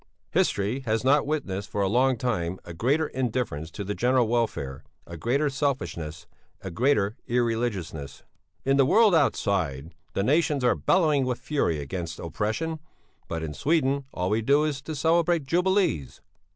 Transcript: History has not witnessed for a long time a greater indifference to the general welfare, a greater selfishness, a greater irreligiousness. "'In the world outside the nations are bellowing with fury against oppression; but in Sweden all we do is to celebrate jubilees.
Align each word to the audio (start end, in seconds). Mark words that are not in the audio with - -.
History 0.31 0.79
has 0.87 1.03
not 1.03 1.27
witnessed 1.27 1.69
for 1.69 1.83
a 1.83 1.87
long 1.87 2.17
time 2.17 2.57
a 2.65 2.73
greater 2.73 3.05
indifference 3.09 3.69
to 3.69 3.83
the 3.83 3.93
general 3.93 4.27
welfare, 4.27 4.83
a 5.05 5.15
greater 5.15 5.47
selfishness, 5.47 6.25
a 6.61 6.71
greater 6.71 7.17
irreligiousness. 7.27 8.23
"'In 8.65 8.77
the 8.77 8.85
world 8.87 9.13
outside 9.13 9.93
the 10.13 10.23
nations 10.23 10.63
are 10.63 10.73
bellowing 10.73 11.23
with 11.23 11.37
fury 11.37 11.77
against 11.79 12.17
oppression; 12.19 12.79
but 13.27 13.43
in 13.43 13.53
Sweden 13.53 14.05
all 14.11 14.31
we 14.31 14.41
do 14.41 14.63
is 14.63 14.81
to 14.81 14.95
celebrate 14.95 15.45
jubilees. 15.45 16.19